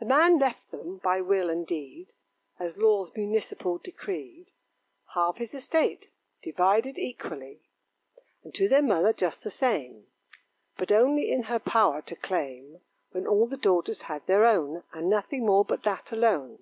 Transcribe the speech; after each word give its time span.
The 0.00 0.04
man 0.04 0.38
left 0.38 0.70
them, 0.70 0.98
by 0.98 1.22
will 1.22 1.48
and 1.48 1.66
deed, 1.66 2.12
As 2.58 2.76
laws 2.76 3.10
municipal 3.16 3.78
decreed, 3.78 4.52
Half 5.14 5.38
his 5.38 5.54
estate, 5.54 6.10
divided 6.42 6.98
equally; 6.98 7.62
And 8.44 8.54
to 8.54 8.68
their 8.68 8.82
mother 8.82 9.14
just 9.14 9.42
the 9.44 9.50
same: 9.50 10.08
But 10.76 10.92
only 10.92 11.32
in 11.32 11.44
her 11.44 11.58
power 11.58 12.02
to 12.02 12.16
claim 12.16 12.82
When 13.12 13.26
all 13.26 13.46
the 13.46 13.56
daughters 13.56 14.02
had 14.02 14.26
their 14.26 14.44
own 14.44 14.82
And 14.92 15.08
nothing 15.08 15.46
more 15.46 15.64
but 15.64 15.84
that 15.84 16.12
alone. 16.12 16.58